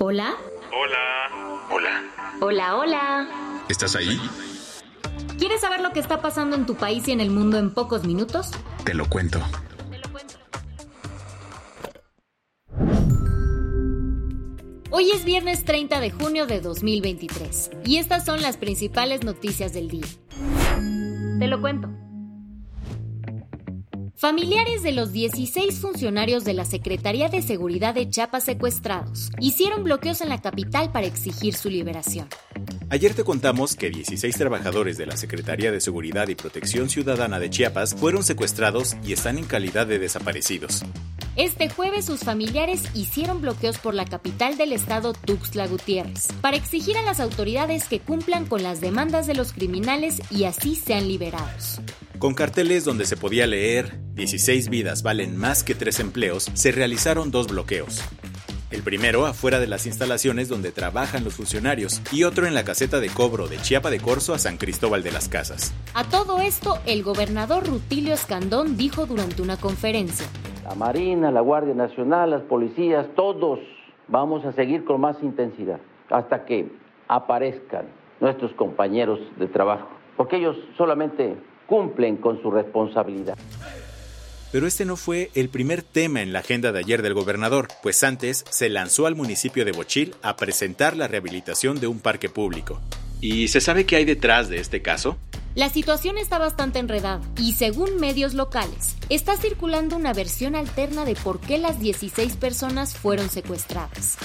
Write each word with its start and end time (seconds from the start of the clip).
Hola. 0.00 0.36
Hola. 0.70 1.66
Hola. 1.72 2.04
Hola, 2.40 2.76
hola. 2.76 3.28
¿Estás 3.68 3.96
ahí? 3.96 4.20
¿Quieres 5.38 5.60
saber 5.60 5.80
lo 5.80 5.90
que 5.90 5.98
está 5.98 6.22
pasando 6.22 6.54
en 6.54 6.66
tu 6.66 6.76
país 6.76 7.08
y 7.08 7.12
en 7.12 7.20
el 7.20 7.30
mundo 7.30 7.58
en 7.58 7.74
pocos 7.74 8.04
minutos? 8.04 8.52
Te 8.84 8.94
lo 8.94 9.08
cuento. 9.08 9.40
Hoy 14.90 15.10
es 15.10 15.24
viernes 15.24 15.64
30 15.64 15.98
de 15.98 16.12
junio 16.12 16.46
de 16.46 16.60
2023 16.60 17.70
y 17.84 17.96
estas 17.96 18.24
son 18.24 18.40
las 18.40 18.56
principales 18.56 19.24
noticias 19.24 19.72
del 19.72 19.88
día. 19.88 20.06
Te 21.40 21.48
lo 21.48 21.60
cuento. 21.60 21.88
Familiares 24.18 24.82
de 24.82 24.90
los 24.90 25.12
16 25.12 25.78
funcionarios 25.78 26.42
de 26.42 26.52
la 26.52 26.64
Secretaría 26.64 27.28
de 27.28 27.40
Seguridad 27.40 27.94
de 27.94 28.10
Chiapas 28.10 28.42
secuestrados 28.42 29.30
hicieron 29.38 29.84
bloqueos 29.84 30.22
en 30.22 30.28
la 30.28 30.40
capital 30.40 30.90
para 30.90 31.06
exigir 31.06 31.54
su 31.54 31.70
liberación. 31.70 32.26
Ayer 32.90 33.14
te 33.14 33.22
contamos 33.22 33.76
que 33.76 33.90
16 33.90 34.36
trabajadores 34.36 34.98
de 34.98 35.06
la 35.06 35.16
Secretaría 35.16 35.70
de 35.70 35.80
Seguridad 35.80 36.26
y 36.26 36.34
Protección 36.34 36.88
Ciudadana 36.88 37.38
de 37.38 37.48
Chiapas 37.48 37.94
fueron 37.94 38.24
secuestrados 38.24 38.96
y 39.04 39.12
están 39.12 39.38
en 39.38 39.44
calidad 39.44 39.86
de 39.86 40.00
desaparecidos. 40.00 40.82
Este 41.36 41.68
jueves 41.68 42.06
sus 42.06 42.18
familiares 42.18 42.82
hicieron 42.94 43.40
bloqueos 43.40 43.78
por 43.78 43.94
la 43.94 44.04
capital 44.04 44.56
del 44.56 44.72
estado 44.72 45.12
Tuxtla 45.12 45.68
Gutiérrez 45.68 46.26
para 46.40 46.56
exigir 46.56 46.96
a 46.96 47.02
las 47.02 47.20
autoridades 47.20 47.84
que 47.84 48.00
cumplan 48.00 48.46
con 48.46 48.64
las 48.64 48.80
demandas 48.80 49.28
de 49.28 49.36
los 49.36 49.52
criminales 49.52 50.20
y 50.32 50.42
así 50.42 50.74
sean 50.74 51.06
liberados. 51.06 51.80
Con 52.18 52.34
carteles 52.34 52.84
donde 52.84 53.04
se 53.04 53.16
podía 53.16 53.46
leer 53.46 54.00
16 54.14 54.70
vidas 54.70 55.04
valen 55.04 55.36
más 55.36 55.62
que 55.62 55.76
tres 55.76 56.00
empleos, 56.00 56.50
se 56.54 56.72
realizaron 56.72 57.30
dos 57.30 57.46
bloqueos. 57.46 58.02
El 58.72 58.82
primero 58.82 59.24
afuera 59.24 59.60
de 59.60 59.68
las 59.68 59.86
instalaciones 59.86 60.48
donde 60.48 60.72
trabajan 60.72 61.22
los 61.22 61.36
funcionarios 61.36 62.02
y 62.12 62.24
otro 62.24 62.48
en 62.48 62.54
la 62.54 62.64
caseta 62.64 62.98
de 62.98 63.08
cobro 63.08 63.46
de 63.46 63.58
Chiapa 63.58 63.90
de 63.90 64.00
Corzo 64.00 64.34
a 64.34 64.38
San 64.38 64.56
Cristóbal 64.56 65.04
de 65.04 65.12
las 65.12 65.28
Casas. 65.28 65.72
A 65.94 66.02
todo 66.02 66.40
esto, 66.40 66.78
el 66.86 67.04
gobernador 67.04 67.64
Rutilio 67.64 68.14
Escandón 68.14 68.76
dijo 68.76 69.06
durante 69.06 69.40
una 69.40 69.56
conferencia. 69.56 70.26
La 70.64 70.74
Marina, 70.74 71.30
la 71.30 71.40
Guardia 71.40 71.74
Nacional, 71.74 72.30
las 72.30 72.42
policías, 72.42 73.06
todos 73.14 73.60
vamos 74.08 74.44
a 74.44 74.50
seguir 74.54 74.84
con 74.84 75.00
más 75.00 75.22
intensidad 75.22 75.78
hasta 76.10 76.44
que 76.44 76.68
aparezcan 77.06 77.86
nuestros 78.18 78.52
compañeros 78.54 79.20
de 79.38 79.46
trabajo, 79.46 79.88
porque 80.16 80.38
ellos 80.38 80.56
solamente 80.76 81.36
cumplen 81.68 82.16
con 82.16 82.42
su 82.42 82.50
responsabilidad. 82.50 83.36
Pero 84.50 84.66
este 84.66 84.86
no 84.86 84.96
fue 84.96 85.30
el 85.34 85.50
primer 85.50 85.82
tema 85.82 86.22
en 86.22 86.32
la 86.32 86.38
agenda 86.38 86.72
de 86.72 86.78
ayer 86.78 87.02
del 87.02 87.12
gobernador, 87.12 87.68
pues 87.82 88.02
antes 88.02 88.46
se 88.48 88.70
lanzó 88.70 89.06
al 89.06 89.14
municipio 89.14 89.66
de 89.66 89.72
Bochil 89.72 90.14
a 90.22 90.36
presentar 90.36 90.96
la 90.96 91.06
rehabilitación 91.06 91.78
de 91.80 91.86
un 91.86 92.00
parque 92.00 92.30
público. 92.30 92.80
¿Y 93.20 93.48
se 93.48 93.60
sabe 93.60 93.84
qué 93.84 93.96
hay 93.96 94.04
detrás 94.06 94.48
de 94.48 94.58
este 94.58 94.80
caso? 94.80 95.18
La 95.54 95.68
situación 95.68 96.16
está 96.16 96.38
bastante 96.38 96.78
enredada 96.78 97.20
y 97.36 97.52
según 97.52 97.96
medios 97.96 98.32
locales, 98.32 98.96
está 99.10 99.36
circulando 99.36 99.96
una 99.96 100.14
versión 100.14 100.54
alterna 100.54 101.04
de 101.04 101.14
por 101.16 101.40
qué 101.40 101.58
las 101.58 101.80
16 101.80 102.36
personas 102.36 102.94
fueron 102.94 103.28
secuestradas. 103.28 104.16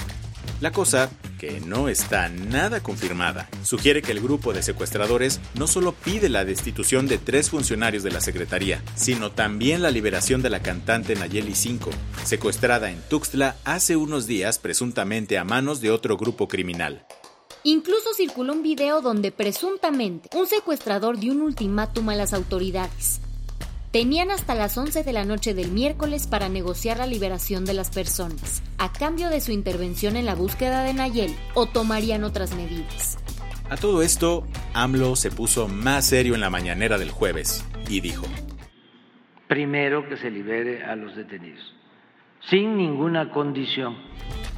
La 0.62 0.72
cosa, 0.72 1.10
que 1.44 1.60
no 1.60 1.90
está 1.90 2.30
nada 2.30 2.82
confirmada, 2.82 3.50
sugiere 3.66 4.02
que 4.02 4.14
el 4.14 4.22
grupo 4.22 4.54
de 4.54 4.64
secuestradores 4.64 5.42
no 5.56 5.68
solo 5.68 5.92
pide 5.92 6.30
la 6.30 6.46
destitución 6.46 7.06
de 7.06 7.18
tres 7.18 7.50
funcionarios 7.50 8.02
de 8.02 8.12
la 8.12 8.22
Secretaría, 8.22 8.82
sino 8.96 9.30
también 9.30 9.82
la 9.82 9.92
liberación 9.92 10.42
de 10.42 10.50
la 10.50 10.62
cantante 10.62 11.16
Nayeli 11.16 11.54
5, 11.54 11.90
secuestrada 12.24 12.92
en 12.92 13.02
Tuxtla 13.10 13.58
hace 13.66 13.98
unos 13.98 14.26
días 14.26 14.58
presuntamente 14.58 15.38
a 15.38 15.44
manos 15.44 15.82
de 15.82 15.92
otro 15.92 16.16
grupo 16.16 16.48
criminal. 16.48 17.06
Incluso 17.66 18.14
circuló 18.14 18.54
un 18.54 18.64
video 18.64 19.02
donde 19.02 19.34
presuntamente 19.34 20.30
un 20.38 20.48
secuestrador 20.48 21.20
dio 21.20 21.34
un 21.34 21.42
ultimátum 21.42 22.08
a 22.08 22.16
las 22.16 22.34
autoridades. 22.34 23.20
Tenían 23.94 24.32
hasta 24.32 24.56
las 24.56 24.76
11 24.76 25.04
de 25.04 25.14
la 25.14 25.24
noche 25.24 25.54
del 25.54 25.70
miércoles 25.70 26.26
para 26.26 26.50
negociar 26.50 26.98
la 26.98 27.06
liberación 27.06 27.64
de 27.64 27.76
las 27.76 27.92
personas, 27.92 28.64
a 28.80 28.92
cambio 28.92 29.30
de 29.30 29.40
su 29.40 29.52
intervención 29.52 30.16
en 30.16 30.26
la 30.26 30.34
búsqueda 30.34 30.84
de 30.84 30.96
Nayel, 30.96 31.36
o 31.54 31.68
tomarían 31.68 32.24
otras 32.24 32.56
medidas. 32.56 33.20
A 33.70 33.78
todo 33.78 34.02
esto, 34.02 34.48
AMLO 34.74 35.16
se 35.16 35.30
puso 35.30 35.68
más 35.68 36.08
serio 36.08 36.34
en 36.34 36.42
la 36.42 36.50
mañanera 36.50 36.98
del 36.98 37.12
jueves 37.12 37.64
y 37.88 38.02
dijo, 38.02 38.26
Primero 39.48 40.10
que 40.10 40.18
se 40.18 40.32
libere 40.32 40.84
a 40.84 40.96
los 40.96 41.16
detenidos, 41.16 41.76
sin 42.50 42.76
ninguna 42.76 43.30
condición. 43.30 43.96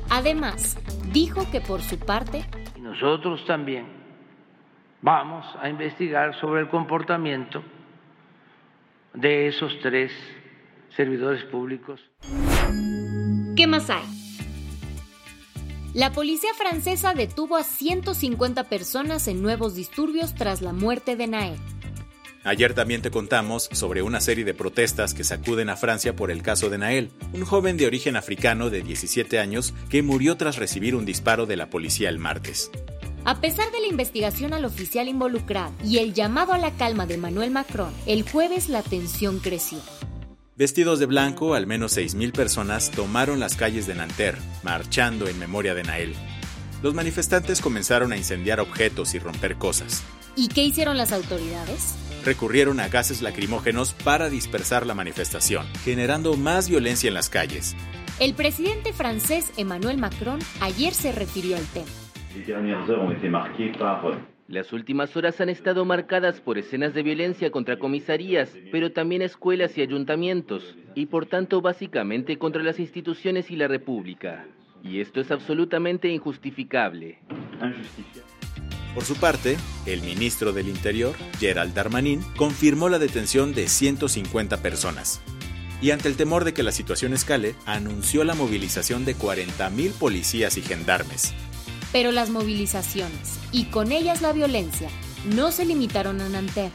Además, 0.10 0.78
dijo 1.12 1.46
que 1.52 1.60
por 1.60 1.82
su 1.82 2.00
parte, 2.00 2.46
y 2.78 2.80
nosotros 2.80 3.46
también 3.46 3.86
vamos 5.02 5.46
a 5.62 5.68
investigar 5.68 6.40
sobre 6.40 6.62
el 6.62 6.70
comportamiento 6.70 7.75
de 9.16 9.48
esos 9.48 9.72
tres 9.82 10.12
servidores 10.96 11.44
públicos. 11.46 12.00
¿Qué 13.56 13.68
más 13.68 13.90
hay? 13.90 14.04
La 15.94 16.12
policía 16.12 16.54
francesa 16.54 17.14
detuvo 17.14 17.56
a 17.56 17.64
150 17.64 18.66
personas 18.66 19.28
en 19.30 19.42
nuevos 19.42 19.76
disturbios 19.76 20.36
tras 20.36 20.62
la 20.62 20.74
muerte 20.74 21.16
de 21.16 21.28
Nael. 21.28 21.60
Ayer 22.44 22.76
también 22.76 23.02
te 23.02 23.10
contamos 23.10 23.70
sobre 23.72 24.04
una 24.04 24.22
serie 24.22 24.46
de 24.46 24.54
protestas 24.54 25.16
que 25.16 25.24
sacuden 25.24 25.70
a 25.70 25.78
Francia 25.78 26.16
por 26.16 26.30
el 26.30 26.44
caso 26.44 26.70
de 26.70 26.78
Nael, 26.78 27.10
un 27.34 27.44
joven 27.44 27.76
de 27.76 27.88
origen 27.88 28.16
africano 28.18 28.70
de 28.70 28.84
17 28.84 29.40
años 29.40 29.74
que 29.90 30.04
murió 30.04 30.38
tras 30.38 30.58
recibir 30.58 30.96
un 30.96 31.06
disparo 31.06 31.48
de 31.48 31.56
la 31.56 31.72
policía 31.72 32.10
el 32.10 32.20
martes. 32.20 32.70
A 33.28 33.42
pesar 33.42 33.72
de 33.72 33.80
la 33.80 33.88
investigación 33.88 34.54
al 34.54 34.66
oficial 34.66 35.08
involucrado 35.08 35.74
y 35.84 35.98
el 35.98 36.14
llamado 36.14 36.54
a 36.54 36.60
la 36.60 36.70
calma 36.70 37.08
de 37.08 37.18
Manuel 37.18 37.50
Macron, 37.50 37.92
el 38.06 38.22
jueves 38.22 38.70
la 38.70 38.84
tensión 38.84 39.40
creció. 39.40 39.80
Vestidos 40.56 41.00
de 41.00 41.08
blanco, 41.08 41.56
al 41.56 41.66
menos 41.66 41.98
6.000 41.98 42.32
personas 42.34 42.92
tomaron 42.92 43.40
las 43.40 43.56
calles 43.56 43.88
de 43.88 43.96
Nanterre, 43.96 44.38
marchando 44.62 45.28
en 45.28 45.40
memoria 45.40 45.74
de 45.74 45.82
Nael. 45.82 46.14
Los 46.84 46.94
manifestantes 46.94 47.62
comenzaron 47.62 48.14
a 48.14 48.18
incendiar 48.18 48.60
objetos 48.60 49.16
y 49.16 49.20
romper 49.20 49.56
cosas. 49.56 50.04
¿Y 50.36 50.50
qué 50.50 50.64
hicieron 50.64 50.96
las 50.96 51.12
autoridades? 51.12 51.96
Recurrieron 52.24 52.80
a 52.80 52.90
gases 52.90 53.24
lacrimógenos 53.24 53.94
para 53.94 54.30
dispersar 54.30 54.86
la 54.86 54.94
manifestación, 54.94 55.66
generando 55.84 56.38
más 56.38 56.70
violencia 56.70 57.08
en 57.08 57.16
las 57.16 57.30
calles. 57.30 57.76
El 58.20 58.36
presidente 58.36 58.94
francés 58.94 59.52
Emmanuel 59.58 59.98
Macron 59.98 60.40
ayer 60.62 60.94
se 60.94 61.12
refirió 61.12 61.58
al 61.58 61.66
tema. 61.66 62.05
Las 64.48 64.74
últimas 64.74 65.18
horas 65.18 65.42
han 65.42 65.50
estado 65.50 65.86
marcadas 65.86 66.40
por 66.40 66.60
escenas 66.60 66.94
de 66.94 67.02
violencia 67.02 67.50
contra 67.50 67.80
comisarías, 67.80 68.56
pero 68.72 68.92
también 68.92 69.24
escuelas 69.24 69.76
y 69.78 69.82
ayuntamientos, 69.82 70.76
y 70.94 71.08
por 71.08 71.26
tanto 71.26 71.62
básicamente 71.62 72.38
contra 72.38 72.62
las 72.62 72.80
instituciones 72.80 73.50
y 73.50 73.56
la 73.56 73.68
República. 73.68 74.46
Y 74.84 75.00
esto 75.00 75.20
es 75.20 75.32
absolutamente 75.32 76.10
injustificable. 76.10 77.18
Por 78.94 79.04
su 79.04 79.16
parte, 79.16 79.58
el 79.88 80.02
ministro 80.02 80.54
del 80.54 80.68
Interior, 80.68 81.16
Gerald 81.40 81.74
Darmanin, 81.74 82.22
confirmó 82.38 82.88
la 82.88 83.00
detención 83.00 83.54
de 83.54 83.68
150 83.68 84.62
personas. 84.62 85.22
Y 85.82 85.90
ante 85.92 86.08
el 86.08 86.16
temor 86.16 86.44
de 86.44 86.54
que 86.54 86.64
la 86.64 86.72
situación 86.72 87.14
escale, 87.14 87.56
anunció 87.66 88.24
la 88.24 88.36
movilización 88.36 89.06
de 89.06 89.16
40.000 89.16 89.92
policías 90.00 90.58
y 90.58 90.62
gendarmes. 90.62 91.34
Pero 91.92 92.12
las 92.12 92.30
movilizaciones, 92.30 93.40
y 93.52 93.66
con 93.66 93.92
ellas 93.92 94.22
la 94.22 94.34
violencia, 94.34 94.90
no 95.26 95.52
se 95.52 95.66
limitaron 95.66 96.22
a 96.22 96.30
Nanterre. 96.30 96.72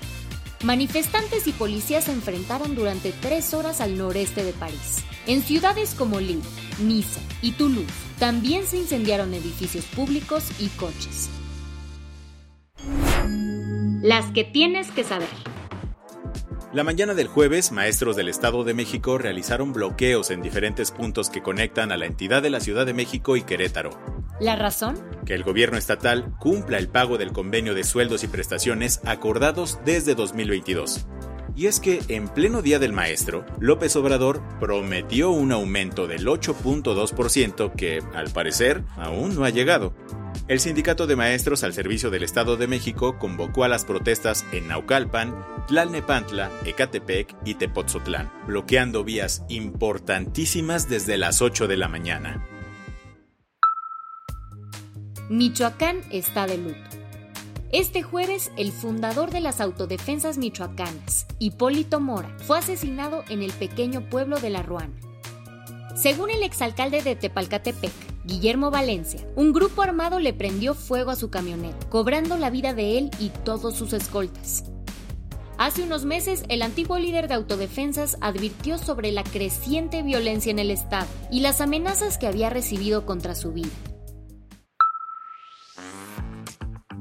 Manifestantes 0.63 1.47
y 1.47 1.53
policías 1.53 2.05
se 2.05 2.13
enfrentaron 2.13 2.75
durante 2.75 3.13
tres 3.13 3.55
horas 3.55 3.81
al 3.81 3.97
noreste 3.97 4.45
de 4.45 4.53
París. 4.53 5.05
En 5.27 5.43
ciudades 5.43 5.95
como 5.95 6.21
Lille, 6.21 6.43
Niza 6.83 7.21
y 7.41 7.53
Toulouse 7.53 7.87
también 8.19 8.67
se 8.67 8.77
incendiaron 8.77 9.33
edificios 9.33 9.85
públicos 9.87 10.45
y 10.59 10.69
coches. 10.69 11.31
Las 14.03 14.31
que 14.33 14.45
tienes 14.45 14.91
que 14.91 15.05
saber. 15.05 15.29
La 16.73 16.85
mañana 16.85 17.15
del 17.15 17.27
jueves, 17.27 17.73
maestros 17.73 18.15
del 18.15 18.29
Estado 18.29 18.63
de 18.63 18.75
México 18.75 19.19
realizaron 19.19 19.73
bloqueos 19.73 20.31
en 20.31 20.41
diferentes 20.41 20.91
puntos 20.91 21.29
que 21.29 21.43
conectan 21.43 21.91
a 21.91 21.97
la 21.97 22.07
entidad 22.07 22.43
de 22.43 22.51
la 22.51 22.61
Ciudad 22.61 22.87
de 22.87 22.95
México 22.95 23.37
y 23.37 23.43
Querétaro. 23.43 23.91
¿La 24.41 24.57
razón? 24.57 24.99
Que 25.27 25.35
el 25.35 25.43
gobierno 25.43 25.77
estatal 25.77 26.35
cumpla 26.39 26.79
el 26.79 26.89
pago 26.89 27.19
del 27.19 27.31
convenio 27.31 27.75
de 27.75 27.85
sueldos 27.85 28.25
y 28.25 28.27
prestaciones 28.27 29.03
acordados 29.05 29.79
desde 29.85 30.15
2022. 30.15 31.07
Y 31.55 31.67
es 31.67 31.79
que 31.79 32.01
en 32.09 32.27
pleno 32.27 32.63
Día 32.63 32.79
del 32.79 32.95
Maestro, 32.95 33.45
López 33.59 33.95
Obrador 33.97 34.41
prometió 34.59 35.31
un 35.31 35.53
aumento 35.53 36.07
del 36.07 36.27
8.2% 36.27 37.75
que, 37.75 38.03
al 38.15 38.31
parecer, 38.31 38.83
aún 38.97 39.35
no 39.35 39.45
ha 39.45 39.51
llegado. 39.51 39.95
El 40.49 40.59
Sindicato 40.59 41.07
de 41.07 41.17
Maestros 41.17 41.63
al 41.63 41.75
Servicio 41.75 42.09
del 42.09 42.23
Estado 42.23 42.57
de 42.57 42.67
México 42.67 43.19
convocó 43.19 43.65
a 43.65 43.69
las 43.69 43.85
protestas 43.85 44.47
en 44.53 44.69
Naucalpan, 44.69 45.35
Tlalnepantla, 45.69 46.51
Ecatepec 46.65 47.37
y 47.45 47.57
Tepotzotlán, 47.57 48.33
bloqueando 48.47 49.05
vías 49.05 49.45
importantísimas 49.51 50.89
desde 50.89 51.19
las 51.19 51.43
8 51.43 51.69
de 51.69 51.77
la 51.77 51.89
mañana. 51.89 52.47
Michoacán 55.31 56.01
está 56.11 56.49
de 56.49 56.59
luto. 56.59 56.81
Este 57.71 58.03
jueves, 58.03 58.51
el 58.57 58.73
fundador 58.73 59.31
de 59.31 59.41
las 59.41 59.61
autodefensas 59.61 60.39
michoacanas, 60.39 61.25
Hipólito 61.39 62.01
Mora, 62.01 62.37
fue 62.39 62.59
asesinado 62.59 63.23
en 63.29 63.41
el 63.41 63.53
pequeño 63.53 64.11
pueblo 64.11 64.41
de 64.41 64.51
La 64.51 64.65
Ruana. 64.65 64.93
Según 65.95 66.31
el 66.31 66.43
exalcalde 66.43 67.01
de 67.05 67.15
Tepalcatepec, 67.15 67.93
Guillermo 68.25 68.73
Valencia, 68.73 69.25
un 69.37 69.53
grupo 69.53 69.83
armado 69.83 70.19
le 70.19 70.33
prendió 70.33 70.75
fuego 70.75 71.13
a 71.13 71.17
su 71.17 71.31
camioneta, 71.31 71.89
cobrando 71.91 72.37
la 72.37 72.51
vida 72.51 72.75
de 72.75 72.99
él 72.99 73.11
y 73.21 73.29
todos 73.29 73.77
sus 73.77 73.93
escoltas. 73.93 74.65
Hace 75.59 75.85
unos 75.85 76.05
meses, 76.05 76.43
el 76.49 76.61
antiguo 76.61 76.99
líder 76.99 77.29
de 77.29 77.35
autodefensas 77.35 78.17
advirtió 78.21 78.79
sobre 78.79 79.13
la 79.13 79.23
creciente 79.23 80.03
violencia 80.03 80.51
en 80.51 80.59
el 80.59 80.73
Estado 80.73 81.07
y 81.31 81.39
las 81.39 81.61
amenazas 81.61 82.19
que 82.19 82.27
había 82.27 82.51
recibido 82.51 83.07
contra 83.07 83.37
su 83.37 83.53
vida. 83.53 83.71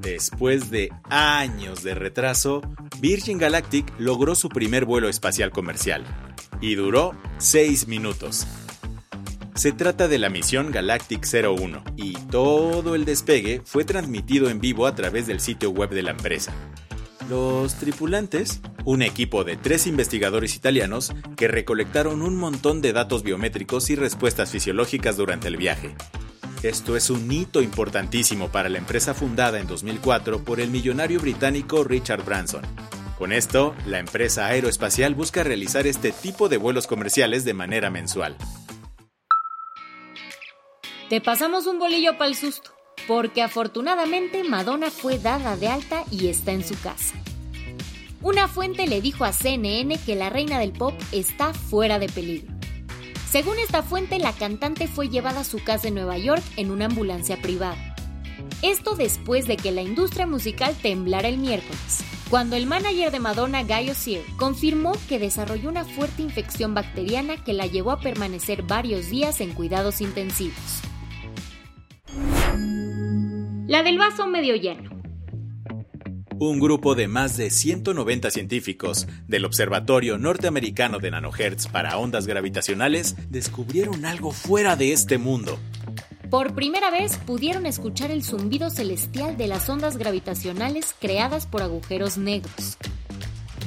Después 0.02 0.70
de 0.72 0.94
años 1.10 1.84
de 1.84 1.94
retraso, 1.94 2.62
Virgin 3.02 3.38
Galactic 3.38 3.94
logró 4.00 4.34
su 4.34 4.48
primer 4.48 4.86
vuelo 4.86 5.10
espacial 5.10 5.52
comercial 5.52 6.06
y 6.62 6.76
duró 6.76 7.14
6 7.38 7.88
minutos. 7.88 8.48
Se 9.56 9.74
trata 9.74 10.08
de 10.08 10.18
la 10.18 10.30
misión 10.30 10.72
Galactic 10.72 11.26
01 11.26 11.84
y 11.98 12.14
todo 12.14 12.96
el 12.96 13.04
despegue 13.04 13.62
fue 13.66 13.84
transmitido 13.84 14.50
en 14.50 14.62
vivo 14.62 14.88
a 14.88 14.96
través 14.96 15.28
del 15.28 15.42
sitio 15.42 15.72
web 15.72 15.90
de 15.90 16.04
la 16.04 16.12
empresa. 16.12 16.54
Los 17.30 17.76
tripulantes, 17.76 18.62
un 18.86 19.02
equipo 19.02 19.44
de 19.44 19.58
tres 19.58 19.86
investigadores 19.86 20.56
italianos 20.56 21.14
que 21.36 21.50
recolectaron 21.50 22.22
un 22.22 22.38
montón 22.38 22.82
de 22.82 22.94
datos 22.94 23.22
biométricos 23.22 23.90
y 23.90 23.96
respuestas 23.96 24.50
fisiológicas 24.50 25.18
durante 25.18 25.50
el 25.50 25.58
viaje. 25.58 25.94
Esto 26.62 26.98
es 26.98 27.10
un 27.10 27.32
hito 27.32 27.62
importantísimo 27.62 28.50
para 28.50 28.68
la 28.68 28.80
empresa 28.80 29.14
fundada 29.14 29.62
en 29.62 29.68
2004 29.68 30.44
por 30.44 30.60
el 30.60 30.70
millonario 30.70 31.22
británico 31.22 31.86
Richard 31.86 32.26
Branson. 32.26 32.64
Con 33.18 33.32
esto, 33.32 33.74
la 33.86 34.00
empresa 34.00 34.48
aeroespacial 34.48 35.16
busca 35.16 35.42
realizar 35.42 35.88
este 35.88 36.12
tipo 36.12 36.50
de 36.50 36.58
vuelos 36.58 36.86
comerciales 36.86 37.46
de 37.46 37.54
manera 37.54 37.90
mensual. 37.90 38.36
Te 41.10 41.22
pasamos 41.22 41.66
un 41.66 41.80
bolillo 41.80 42.18
para 42.18 42.30
el 42.30 42.36
susto, 42.36 42.72
porque 43.08 43.42
afortunadamente 43.42 44.44
Madonna 44.44 44.92
fue 44.92 45.18
dada 45.18 45.56
de 45.56 45.70
alta 45.70 46.04
y 46.12 46.28
está 46.28 46.52
en 46.52 46.68
su 46.68 46.78
casa. 46.82 47.16
Una 48.22 48.50
fuente 48.50 48.86
le 48.86 49.00
dijo 49.00 49.24
a 49.24 49.32
CNN 49.32 49.98
que 50.06 50.18
la 50.18 50.30
reina 50.30 50.60
del 50.60 50.74
pop 50.74 50.94
está 51.14 51.54
fuera 51.54 52.00
de 52.00 52.10
peligro. 52.10 52.59
Según 53.32 53.60
esta 53.60 53.84
fuente, 53.84 54.18
la 54.18 54.34
cantante 54.34 54.88
fue 54.88 55.08
llevada 55.08 55.42
a 55.42 55.44
su 55.44 55.64
casa 55.64 55.90
en 55.90 55.94
Nueva 55.94 56.18
York 56.18 56.42
en 56.58 56.72
una 56.72 56.86
ambulancia 56.86 57.40
privada. 57.40 57.96
Esto 58.64 58.96
después 58.96 59.46
de 59.46 59.56
que 59.56 59.72
la 59.72 59.84
industria 59.84 60.26
musical 60.26 60.76
temblara 60.82 61.28
el 61.28 61.38
miércoles, 61.38 62.04
cuando 62.32 62.56
el 62.56 62.66
manager 62.66 63.12
de 63.12 63.20
Madonna, 63.20 63.62
Guy 63.62 63.92
O'Sear, 63.92 64.24
confirmó 64.38 64.94
que 65.08 65.20
desarrolló 65.20 65.70
una 65.70 65.86
fuerte 65.86 66.24
infección 66.24 66.74
bacteriana 66.74 67.44
que 67.44 67.54
la 67.54 67.68
llevó 67.68 67.92
a 67.92 68.00
permanecer 68.00 68.64
varios 68.64 69.12
días 69.12 69.42
en 69.42 69.54
cuidados 69.54 70.02
intensivos. 70.02 70.82
La 73.68 73.84
del 73.84 74.00
vaso 74.00 74.26
medio 74.26 74.56
lleno. 74.56 74.99
Un 76.42 76.58
grupo 76.62 76.96
de 76.96 77.10
más 77.10 77.36
de 77.36 77.50
190 77.50 78.32
científicos 78.32 79.10
del 79.28 79.44
Observatorio 79.44 80.18
Norteamericano 80.18 81.00
de 81.00 81.12
Nanohertz 81.12 81.68
para 81.68 81.98
Ondas 81.98 82.28
Gravitacionales 82.28 83.18
descubrieron 83.30 84.06
algo 84.06 84.32
fuera 84.32 84.78
de 84.78 84.94
este 84.94 85.18
mundo. 85.18 85.60
Por 86.30 86.56
primera 86.56 86.92
vez 86.92 87.18
pudieron 87.18 87.66
escuchar 87.66 88.10
el 88.10 88.24
zumbido 88.24 88.70
celestial 88.70 89.36
de 89.36 89.48
las 89.48 89.68
ondas 89.68 89.98
gravitacionales 89.98 90.96
creadas 90.98 91.46
por 91.46 91.62
agujeros 91.62 92.18
negros. 92.18 92.78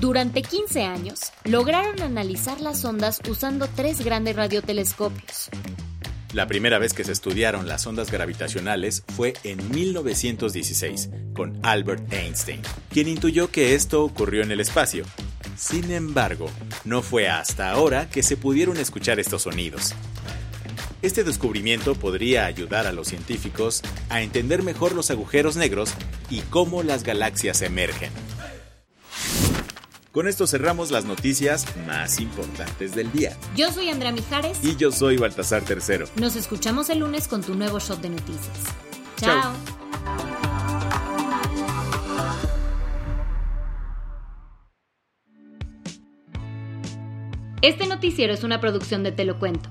Durante 0.00 0.40
15 0.40 0.84
años, 0.84 1.30
lograron 1.44 2.00
analizar 2.00 2.62
las 2.62 2.86
ondas 2.86 3.20
usando 3.28 3.68
tres 3.68 4.02
grandes 4.02 4.34
radiotelescopios, 4.34 5.50
la 6.32 6.46
primera 6.46 6.78
vez 6.78 6.94
que 6.94 7.04
se 7.04 7.12
estudiaron 7.12 7.68
las 7.68 7.86
ondas 7.86 8.10
gravitacionales 8.10 9.04
fue 9.16 9.34
en 9.44 9.70
1916 9.70 11.10
con 11.34 11.58
Albert 11.62 12.10
Einstein, 12.12 12.62
quien 12.90 13.08
intuyó 13.08 13.50
que 13.50 13.74
esto 13.74 14.02
ocurrió 14.02 14.42
en 14.42 14.50
el 14.50 14.60
espacio. 14.60 15.04
Sin 15.56 15.90
embargo, 15.90 16.50
no 16.84 17.02
fue 17.02 17.28
hasta 17.28 17.70
ahora 17.70 18.08
que 18.08 18.22
se 18.22 18.36
pudieron 18.36 18.78
escuchar 18.78 19.20
estos 19.20 19.42
sonidos. 19.42 19.94
Este 21.02 21.24
descubrimiento 21.24 21.94
podría 21.94 22.46
ayudar 22.46 22.86
a 22.86 22.92
los 22.92 23.08
científicos 23.08 23.82
a 24.08 24.22
entender 24.22 24.62
mejor 24.62 24.92
los 24.94 25.10
agujeros 25.10 25.56
negros 25.56 25.92
y 26.30 26.40
cómo 26.42 26.82
las 26.82 27.02
galaxias 27.02 27.60
emergen. 27.60 28.10
Con 30.12 30.28
esto 30.28 30.46
cerramos 30.46 30.90
las 30.90 31.06
noticias 31.06 31.64
más 31.86 32.20
importantes 32.20 32.94
del 32.94 33.10
día. 33.12 33.34
Yo 33.56 33.72
soy 33.72 33.88
Andrea 33.88 34.12
Mijares. 34.12 34.62
Y 34.62 34.76
yo 34.76 34.92
soy 34.92 35.16
Baltasar 35.16 35.62
Tercero. 35.64 36.04
Nos 36.16 36.36
escuchamos 36.36 36.90
el 36.90 36.98
lunes 36.98 37.26
con 37.28 37.40
tu 37.40 37.54
nuevo 37.54 37.78
shot 37.78 38.02
de 38.02 38.10
noticias. 38.10 38.58
Chao. 39.16 39.54
Este 47.62 47.86
noticiero 47.86 48.34
es 48.34 48.44
una 48.44 48.60
producción 48.60 49.02
de 49.02 49.12
Te 49.12 49.24
lo 49.24 49.38
cuento. 49.38 49.70